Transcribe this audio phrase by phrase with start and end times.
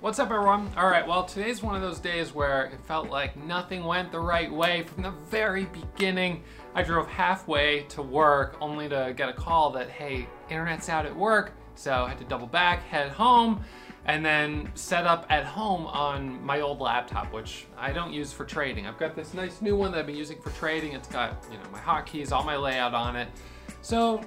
[0.00, 0.72] What's up everyone?
[0.78, 4.50] Alright, well today's one of those days where it felt like nothing went the right
[4.50, 6.42] way from the very beginning.
[6.74, 11.14] I drove halfway to work only to get a call that, hey, internet's out at
[11.14, 13.62] work, so I had to double back, head home,
[14.06, 18.46] and then set up at home on my old laptop, which I don't use for
[18.46, 18.86] trading.
[18.86, 20.94] I've got this nice new one that I've been using for trading.
[20.94, 23.28] It's got, you know, my hotkeys, all my layout on it.
[23.82, 24.22] So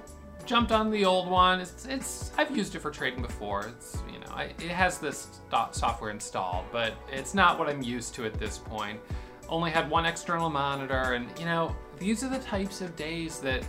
[0.46, 1.60] jumped on the old one.
[1.60, 3.66] It's, it's I've used it for trading before.
[3.66, 5.40] It's you know I, it has this
[5.72, 9.00] software installed, but it's not what I'm used to at this point.
[9.48, 13.64] Only had one external monitor, and you know these are the types of days that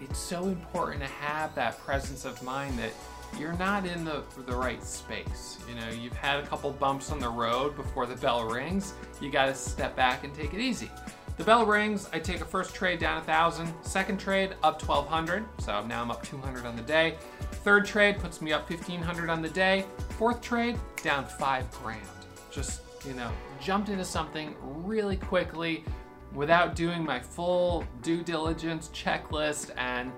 [0.00, 2.92] it's so important to have that presence of mind that
[3.38, 5.58] you're not in the, the right space.
[5.68, 8.94] You know, you've had a couple bumps on the road before the bell rings.
[9.20, 10.90] You got to step back and take it easy.
[11.38, 15.46] The bell rings, I take a first trade down a 1,000, second trade up 1,200,
[15.60, 17.14] so now I'm up 200 on the day.
[17.62, 19.84] Third trade puts me up 1,500 on the day.
[20.18, 22.02] Fourth trade, down five grand.
[22.50, 23.30] Just, you know,
[23.60, 25.84] jumped into something really quickly
[26.34, 30.10] without doing my full due diligence checklist and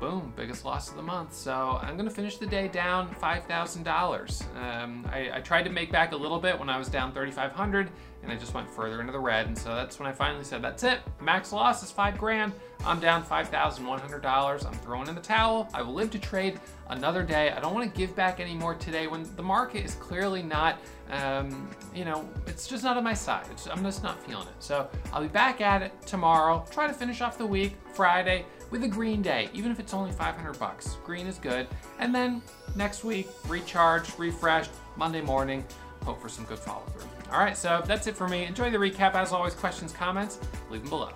[0.00, 1.34] boom, biggest loss of the month.
[1.34, 4.56] So I'm gonna finish the day down $5,000.
[4.56, 7.90] Um, I, I, tried to make back a little bit when I was down 3,500
[8.24, 9.46] and I just went further into the red.
[9.46, 11.00] And so that's when I finally said, that's it.
[11.20, 12.52] Max loss is five grand.
[12.84, 14.66] I'm down $5,100.
[14.66, 15.68] I'm throwing in the towel.
[15.72, 16.58] I will live to trade
[16.88, 17.50] another day.
[17.50, 20.78] I don't want to give back anymore today when the market is clearly not,
[21.10, 23.46] um, you know, it's just not on my side.
[23.50, 24.54] It's, I'm just not feeling it.
[24.58, 26.64] So I'll be back at it tomorrow.
[26.70, 30.12] Try to finish off the week Friday with a green day, even if it's only
[30.12, 30.96] 500 bucks.
[31.04, 31.68] Green is good.
[31.98, 32.42] And then
[32.74, 35.64] next week, recharge, refreshed, Monday morning,
[36.04, 37.13] hope for some good follow through.
[37.32, 38.44] All right, so that's it for me.
[38.44, 39.14] Enjoy the recap.
[39.14, 40.38] As always, questions, comments,
[40.70, 41.10] leave them below.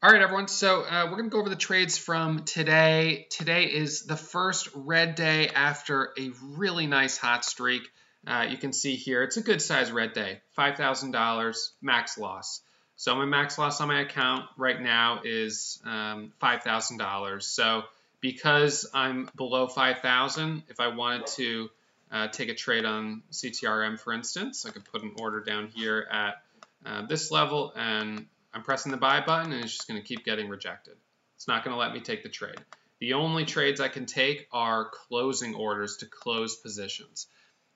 [0.00, 0.46] All right, everyone.
[0.46, 3.26] So uh, we're going to go over the trades from today.
[3.30, 7.82] Today is the first red day after a really nice hot streak.
[8.26, 12.60] Uh, you can see here, it's a good size red day, $5,000 max loss.
[12.96, 17.42] So my max loss on my account right now is um, $5,000.
[17.42, 17.82] So
[18.20, 21.70] because I'm below 5,000, if I wanted to
[22.10, 26.06] uh, take a trade on CTRM, for instance, I could put an order down here
[26.10, 26.42] at
[26.84, 30.24] uh, this level and I'm pressing the buy button and it's just going to keep
[30.24, 30.94] getting rejected.
[31.36, 32.58] It's not going to let me take the trade.
[33.00, 37.26] The only trades I can take are closing orders to close positions.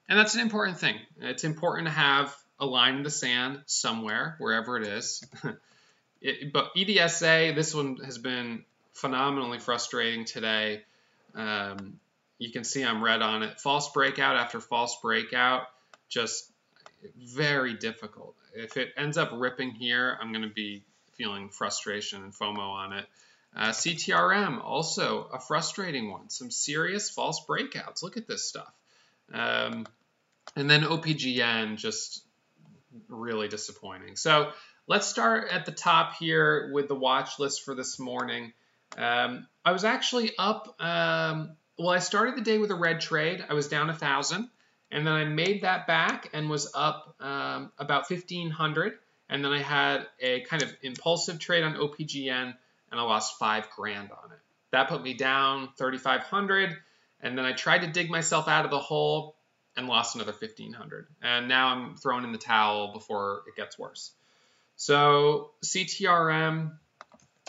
[0.08, 0.96] And that's an important thing.
[1.20, 5.24] It's important to have a line in the sand somewhere, wherever it is.
[6.20, 10.82] it, but EDSA, this one has been phenomenally frustrating today.
[11.34, 11.98] Um,
[12.38, 13.60] you can see I'm red on it.
[13.60, 15.62] False breakout after false breakout,
[16.08, 16.50] just
[17.16, 18.34] very difficult.
[18.54, 22.92] If it ends up ripping here, I'm going to be feeling frustration and FOMO on
[22.94, 23.06] it.
[23.54, 26.30] Uh, CTRM, also a frustrating one.
[26.30, 28.02] Some serious false breakouts.
[28.02, 28.72] Look at this stuff.
[29.32, 29.86] Um,
[30.56, 32.24] and then OPGN, just
[33.08, 34.16] really disappointing.
[34.16, 34.50] So
[34.86, 38.52] let's start at the top here with the watch list for this morning.
[38.96, 40.74] Um, I was actually up.
[40.80, 43.44] Um, well, I started the day with a red trade.
[43.48, 44.48] I was down a thousand,
[44.90, 48.94] and then I made that back and was up um, about fifteen hundred.
[49.28, 52.54] And then I had a kind of impulsive trade on OPGN,
[52.90, 54.38] and I lost five grand on it.
[54.72, 56.76] That put me down thirty five hundred.
[57.24, 59.36] And then I tried to dig myself out of the hole
[59.76, 61.06] and lost another fifteen hundred.
[61.22, 64.12] And now I'm throwing in the towel before it gets worse.
[64.76, 66.72] So CTRM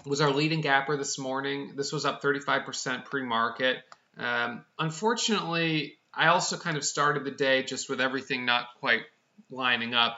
[0.06, 1.74] was our leading gapper this morning.
[1.76, 3.78] This was up 35% pre-market.
[4.18, 9.04] Um, unfortunately, I also kind of started the day just with everything not quite
[9.50, 10.18] lining up.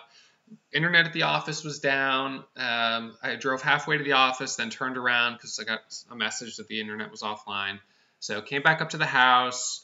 [0.71, 2.43] Internet at the office was down.
[2.55, 5.81] Um, I drove halfway to the office, then turned around because I got
[6.11, 7.79] a message that the internet was offline.
[8.19, 9.83] So came back up to the house.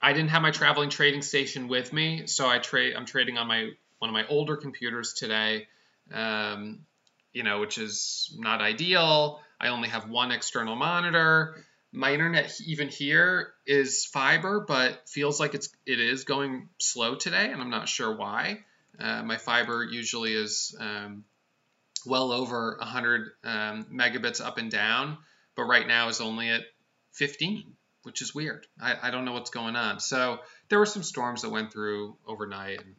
[0.00, 2.94] I didn't have my traveling trading station with me, so I trade.
[2.96, 5.66] I'm trading on my one of my older computers today.
[6.12, 6.80] Um,
[7.34, 9.40] you know, which is not ideal.
[9.60, 11.56] I only have one external monitor.
[11.92, 17.50] My internet even here is fiber, but feels like it's it is going slow today,
[17.50, 18.64] and I'm not sure why.
[18.98, 21.24] Uh, my fiber usually is um,
[22.06, 25.18] well over 100 um, megabits up and down,
[25.56, 26.62] but right now is only at
[27.12, 28.66] 15, which is weird.
[28.80, 29.98] I, I don't know what's going on.
[30.00, 32.94] So there were some storms that went through overnight, and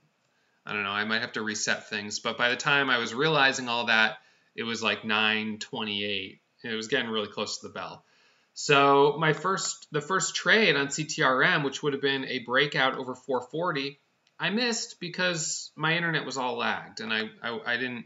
[0.65, 0.89] I don't know.
[0.89, 2.19] I might have to reset things.
[2.19, 4.17] But by the time I was realizing all that,
[4.55, 6.39] it was like 9:28.
[6.63, 8.05] It was getting really close to the bell.
[8.53, 13.13] So my first, the first trade on CTRM, which would have been a breakout over
[13.13, 13.99] 440,
[14.39, 18.05] I missed because my internet was all lagged, and I, I, I didn't,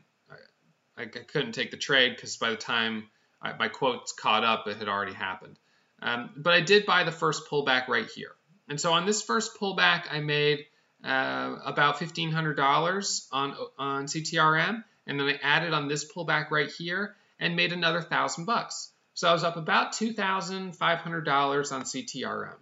[0.98, 3.10] I, I couldn't take the trade because by the time
[3.42, 5.58] I, my quotes caught up, it had already happened.
[6.02, 8.32] Um, but I did buy the first pullback right here.
[8.68, 10.66] And so on this first pullback, I made
[11.04, 14.84] uh, about $1,500 on, on CTRM.
[15.10, 18.92] And then I added on this pullback right here and made another thousand bucks.
[19.16, 22.54] So I was up about $2,500 on CTRM.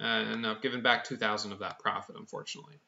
[0.00, 2.80] Uh, and I've given back 2000 of that profit, unfortunately.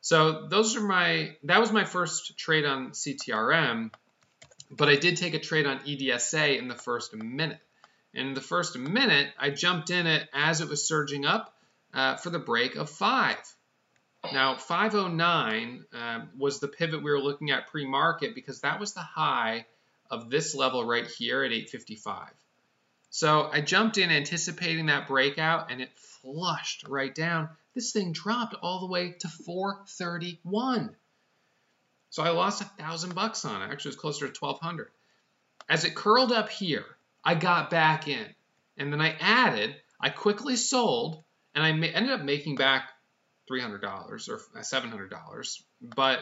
[0.00, 3.92] So those are my, that was my first trade on CTRM,
[4.68, 7.60] but I did take a trade on EDSA in the first minute.
[8.12, 11.54] In the first minute, I jumped in it as it was surging up
[11.94, 13.36] uh, for the break of 5.
[14.32, 19.00] Now, 509 uh, was the pivot we were looking at pre-market because that was the
[19.00, 19.66] high
[20.10, 22.28] of this level right here at 855.
[23.10, 25.90] So I jumped in anticipating that breakout and it
[26.22, 27.48] flushed right down.
[27.74, 30.94] This thing dropped all the way to 431.
[32.10, 33.72] So I lost a thousand bucks on it.
[33.72, 34.90] Actually, it was closer to 1200.
[35.68, 36.84] As it curled up here,
[37.24, 38.26] I got back in.
[38.76, 41.22] And then I added, I quickly sold,
[41.54, 42.90] and I ended up making back
[43.50, 43.82] $300
[44.28, 45.62] or $700.
[45.82, 46.20] But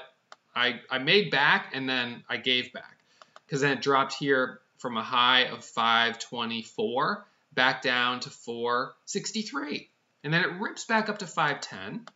[0.55, 2.99] I, I made back and then I gave back
[3.47, 9.91] because then it dropped here from a high of 524 back down to 463.
[10.25, 12.07] And then it rips back up to 510.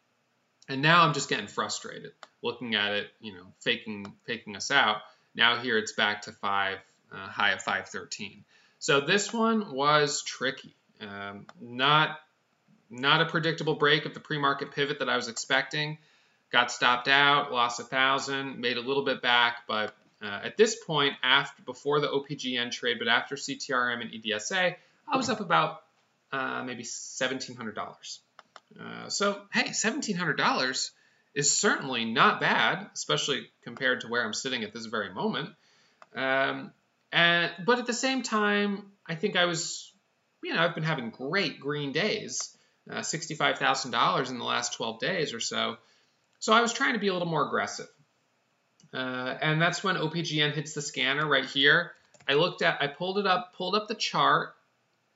[0.69, 2.13] And now I'm just getting frustrated
[2.43, 4.99] looking at it, you know, faking faking us out.
[5.35, 6.79] Now here it's back to 5
[7.13, 8.45] uh, high of 513.
[8.79, 10.75] So this one was tricky.
[11.01, 12.19] Um, not
[12.93, 15.99] not a predictable break of the pre-market pivot that I was expecting.
[16.53, 20.77] Got stopped out, lost a thousand, made a little bit back, but uh, at this
[20.85, 24.77] point, after before the OPGN trade, but after CTRM and EDSA,
[25.11, 25.83] I was up about
[26.31, 28.19] uh, maybe $1,700.
[28.79, 30.91] Uh, so, hey, $1,700
[31.35, 35.49] is certainly not bad, especially compared to where I'm sitting at this very moment.
[36.15, 36.73] Um,
[37.11, 39.93] and, but at the same time, I think I was,
[40.45, 42.57] you know, I've been having great green days
[42.91, 45.77] uh, $65,000 in the last 12 days or so.
[46.39, 47.89] So I was trying to be a little more aggressive.
[48.93, 51.93] Uh, and that's when OPGN hits the scanner right here.
[52.29, 54.55] I looked at, I pulled it up, pulled up the chart.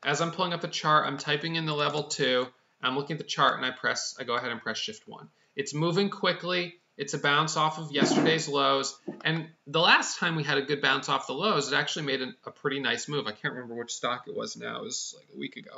[0.04, 2.46] As I'm pulling up the chart, I'm typing in the level two.
[2.80, 5.28] I'm looking at the chart and I press, I go ahead and press shift one.
[5.56, 6.74] It's moving quickly.
[6.96, 8.98] It's a bounce off of yesterday's lows.
[9.24, 12.22] And the last time we had a good bounce off the lows, it actually made
[12.22, 13.26] a, a pretty nice move.
[13.26, 14.78] I can't remember which stock it was now.
[14.78, 15.72] It was like a week ago.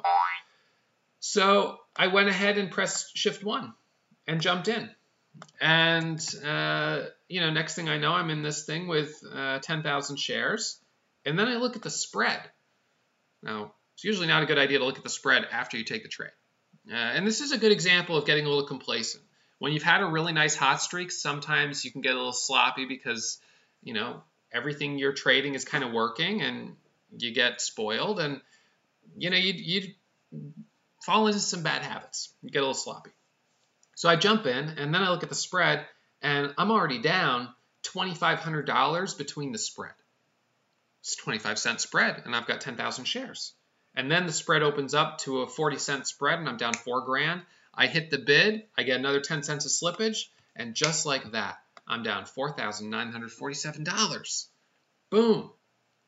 [1.21, 3.73] So I went ahead and pressed shift one
[4.27, 4.91] and jumped in.
[5.61, 10.17] And, uh, you know, next thing I know, I'm in this thing with uh, 10,000
[10.17, 10.81] shares.
[11.25, 12.41] And then I look at the spread.
[13.43, 16.03] Now, it's usually not a good idea to look at the spread after you take
[16.03, 16.31] the trade.
[16.91, 19.23] Uh, and this is a good example of getting a little complacent.
[19.59, 22.87] When you've had a really nice hot streak, sometimes you can get a little sloppy
[22.87, 23.39] because,
[23.83, 24.23] you know,
[24.53, 26.77] everything you're trading is kind of working and
[27.17, 28.21] you get spoiled.
[28.21, 28.41] And,
[29.17, 29.95] you know, you, you
[31.01, 32.33] fall into some bad habits.
[32.43, 33.11] You get a little sloppy.
[33.97, 35.85] So I jump in and then I look at the spread
[36.23, 37.49] and I'm already down
[37.85, 39.93] $2,500 between the spread.
[41.01, 43.53] It's 25 cent spread and I've got 10,000 shares.
[43.95, 47.03] And then the spread opens up to a 40 cent spread and I'm down four
[47.03, 47.43] grand.
[47.75, 51.59] I hit the bid, I get another 10 cents of slippage, and just like that,
[51.87, 54.47] I'm down $4,947.
[55.11, 55.51] Boom.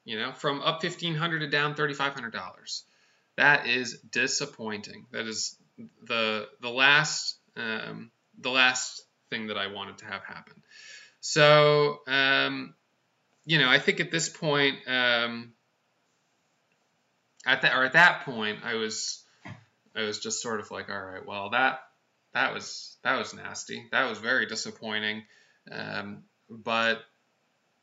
[0.05, 2.83] You know, from up 1500 to down $3,500.
[3.41, 5.06] That is disappointing.
[5.13, 5.56] That is
[6.06, 10.63] the the last um, the last thing that I wanted to have happen.
[11.20, 12.75] So um,
[13.47, 15.55] you know, I think at this point, um,
[17.47, 19.25] at that or at that point, I was
[19.97, 21.81] I was just sort of like, all right, well that
[22.35, 23.87] that was that was nasty.
[23.91, 25.23] That was very disappointing.
[25.73, 27.01] Um, but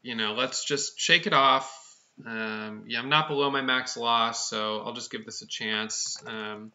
[0.03, 1.86] you know, let's just shake it off
[2.25, 6.17] um, yeah, I'm not below my max loss, so I'll just give this a chance.
[6.25, 6.71] Um,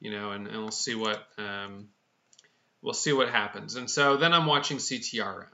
[0.00, 1.88] you know, and, and, we'll see what um,
[2.82, 3.76] we'll see what happens.
[3.76, 5.46] And so then I'm watching CTRM,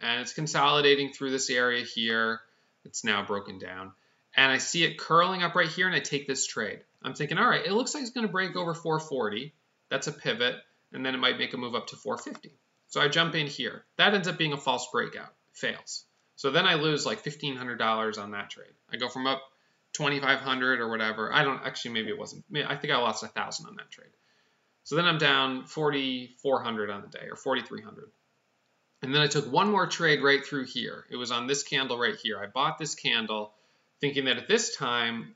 [0.00, 2.40] and it's consolidating through this area here.
[2.84, 3.92] It's now broken down,
[4.36, 6.80] and I see it curling up right here, and I take this trade.
[7.02, 9.54] I'm thinking, all right, it looks like it's going to break over 440.
[9.88, 10.56] That's a pivot,
[10.92, 12.56] and then it might make a move up to 450.
[12.88, 13.84] So I jump in here.
[13.96, 15.32] That ends up being a false breakout.
[15.52, 16.04] Fails.
[16.36, 18.72] So then I lose like $1,500 on that trade.
[18.92, 19.42] I go from up
[19.92, 21.32] 2,500 or whatever.
[21.32, 22.44] I don't actually, maybe it wasn't.
[22.54, 24.10] I think I lost a thousand on that trade.
[24.84, 28.10] So then I'm down 4,400 on the day or 4,300.
[29.02, 31.04] And then I took one more trade right through here.
[31.10, 32.40] It was on this candle right here.
[32.40, 33.52] I bought this candle
[34.00, 35.34] thinking that at this time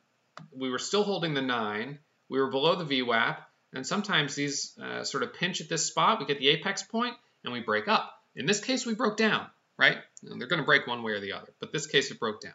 [0.53, 1.99] we were still holding the nine.
[2.29, 3.39] We were below the VWAP.
[3.73, 6.21] And sometimes these uh, sort of pinch at this spot.
[6.21, 8.13] We get the apex point and we break up.
[8.35, 9.47] In this case, we broke down
[9.79, 9.99] right?
[10.23, 12.41] And they're going to break one way or the other, but this case it broke
[12.41, 12.53] down.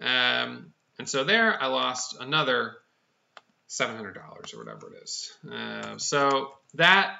[0.00, 2.76] Um, And so there I lost another
[3.70, 4.16] $700
[4.54, 5.32] or whatever it is.
[5.50, 7.16] Uh, so that,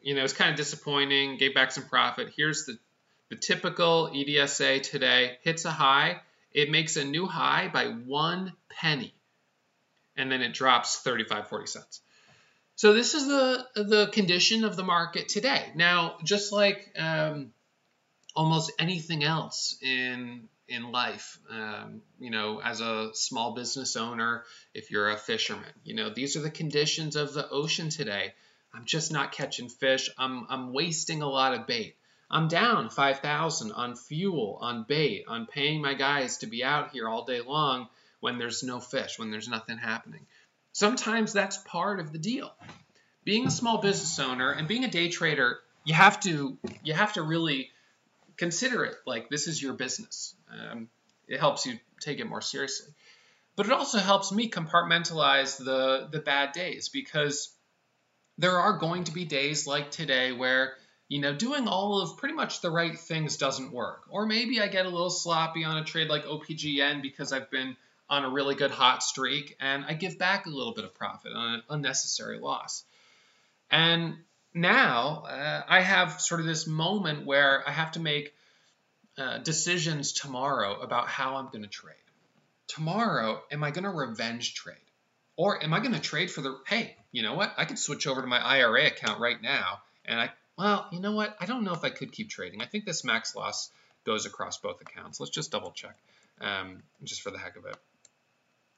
[0.00, 1.36] you know, is kind of disappointing.
[1.36, 2.32] Gave back some profit.
[2.36, 2.78] Here's the,
[3.28, 5.38] the typical EDSA today.
[5.42, 6.20] Hits a high.
[6.52, 9.14] It makes a new high by one penny.
[10.16, 12.00] And then it drops 35, 40 cents.
[12.74, 15.70] So this is the, the condition of the market today.
[15.76, 17.52] Now, just like um,
[18.34, 21.38] almost anything else in in life.
[21.50, 26.36] Um, you know, as a small business owner, if you're a fisherman, you know, these
[26.36, 28.32] are the conditions of the ocean today.
[28.72, 30.10] I'm just not catching fish.
[30.16, 31.96] I'm, I'm wasting a lot of bait.
[32.30, 37.08] I'm down 5,000 on fuel, on bait, on paying my guys to be out here
[37.08, 37.88] all day long
[38.20, 40.24] when there's no fish, when there's nothing happening.
[40.72, 42.54] Sometimes that's part of the deal.
[43.24, 47.14] Being a small business owner and being a day trader, you have to you have
[47.14, 47.70] to really
[48.40, 50.34] consider it like this is your business.
[50.50, 50.88] Um,
[51.28, 52.88] it helps you take it more seriously.
[53.54, 57.54] But it also helps me compartmentalize the, the bad days because
[58.38, 60.72] there are going to be days like today where,
[61.06, 64.04] you know, doing all of pretty much the right things doesn't work.
[64.08, 67.76] Or maybe I get a little sloppy on a trade like OPGN because I've been
[68.08, 71.32] on a really good hot streak and I give back a little bit of profit
[71.34, 72.84] on an unnecessary loss.
[73.70, 74.16] And
[74.54, 78.34] now uh, I have sort of this moment where I have to make
[79.18, 81.94] uh, decisions tomorrow about how I'm going to trade.
[82.68, 84.76] Tomorrow, am I going to revenge trade?
[85.36, 87.52] Or am I going to trade for the, hey, you know what?
[87.56, 89.80] I could switch over to my IRA account right now.
[90.04, 91.36] And I, well, you know what?
[91.40, 92.62] I don't know if I could keep trading.
[92.62, 93.70] I think this max loss
[94.04, 95.20] goes across both accounts.
[95.20, 95.96] Let's just double check
[96.40, 97.76] um, just for the heck of it.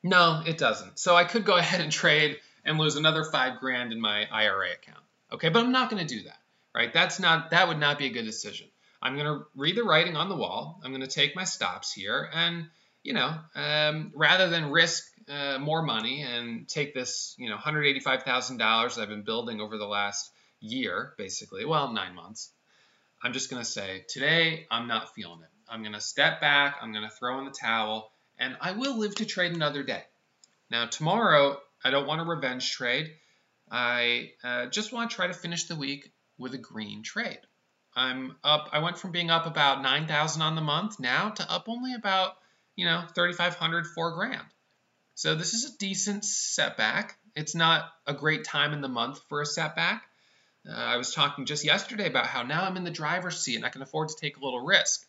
[0.02, 0.98] No, it doesn't.
[0.98, 4.72] So I could go ahead and trade and lose another five grand in my IRA
[4.72, 5.01] account.
[5.32, 6.38] Okay, but I'm not going to do that,
[6.74, 6.92] right?
[6.92, 8.68] That's not that would not be a good decision.
[9.00, 10.80] I'm going to read the writing on the wall.
[10.84, 12.68] I'm going to take my stops here, and
[13.02, 18.98] you know, um, rather than risk uh, more money and take this, you know, $185,000
[18.98, 22.50] I've been building over the last year, basically, well, nine months.
[23.22, 25.48] I'm just going to say today I'm not feeling it.
[25.68, 26.76] I'm going to step back.
[26.82, 30.02] I'm going to throw in the towel, and I will live to trade another day.
[30.70, 33.12] Now tomorrow I don't want a revenge trade.
[33.72, 37.40] I uh, just want to try to finish the week with a green trade.
[37.96, 38.68] I'm up.
[38.70, 42.36] I went from being up about 9,000 on the month now to up only about,
[42.76, 44.44] you know, 3,500, four grand.
[45.14, 47.16] So this is a decent setback.
[47.34, 50.04] It's not a great time in the month for a setback.
[50.68, 53.64] Uh, I was talking just yesterday about how now I'm in the driver's seat and
[53.64, 55.06] I can afford to take a little risk.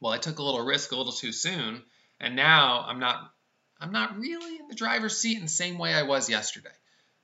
[0.00, 1.82] Well, I took a little risk a little too soon,
[2.20, 3.32] and now I'm not.
[3.80, 6.70] I'm not really in the driver's seat in the same way I was yesterday.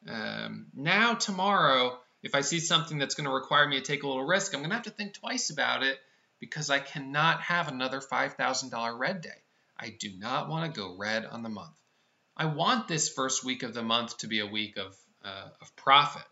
[0.09, 4.07] Um, now, tomorrow, if I see something that's going to require me to take a
[4.07, 5.99] little risk, I'm going to have to think twice about it
[6.38, 9.30] because I cannot have another $5,000 red day.
[9.78, 11.73] I do not want to go red on the month.
[12.37, 15.76] I want this first week of the month to be a week of, uh, of
[15.76, 16.25] profit.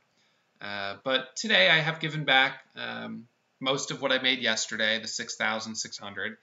[0.61, 3.29] Uh, but today I have given back um,
[3.61, 6.37] most of what I made yesterday, the 6,600.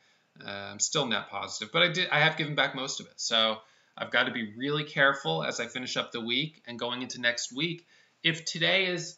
[0.43, 3.13] Uh, I'm still net positive, but I did I have given back most of it.
[3.15, 3.57] So
[3.97, 7.21] I've got to be really careful as I finish up the week and going into
[7.21, 7.85] next week.
[8.23, 9.17] If today is,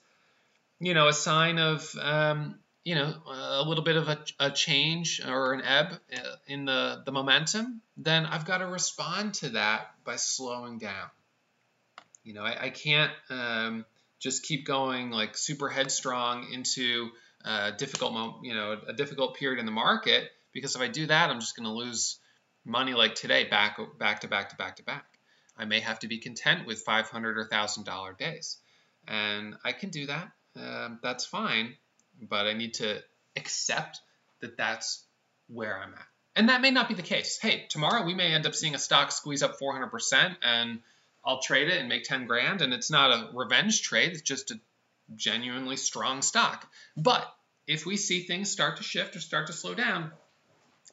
[0.80, 5.22] you know, a sign of, um, you know, a little bit of a, a, change
[5.26, 9.88] or an ebb uh, in the, the momentum, then I've got to respond to that
[10.04, 11.10] by slowing down.
[12.24, 13.86] You know, I, I can't um,
[14.20, 17.10] just keep going like super headstrong into
[17.44, 21.30] a difficult, you know, a difficult period in the market because if I do that,
[21.30, 22.20] I'm just going to lose
[22.68, 25.06] money like today back back to back to back to back.
[25.58, 28.58] I may have to be content with 500 or thousand dollar days,
[29.08, 30.32] and I can do that.
[30.56, 31.76] Um, that's fine,
[32.22, 33.02] but I need to
[33.36, 34.02] accept
[34.42, 35.04] that that's
[35.48, 36.06] where I'm at.
[36.36, 37.40] And that may not be the case.
[37.42, 40.80] Hey, tomorrow we may end up seeing a stock squeeze up 400%, and
[41.26, 44.12] I'll trade it and make 10 grand, and it's not a revenge trade.
[44.12, 44.60] It's just a
[45.16, 46.70] genuinely strong stock.
[46.96, 47.28] But
[47.66, 50.12] if we see things start to shift or start to slow down,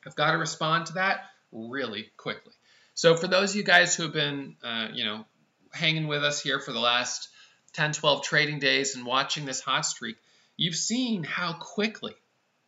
[0.06, 2.52] I've got to respond to that really quickly.
[2.94, 5.24] So for those of you guys who have been, uh, you know,
[5.72, 7.28] hanging with us here for the last
[7.72, 10.16] 10, 12 trading days and watching this hot streak,
[10.56, 12.14] you've seen how quickly,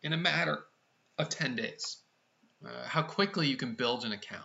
[0.01, 0.59] in a matter
[1.17, 1.97] of 10 days,
[2.65, 4.43] uh, how quickly you can build an account.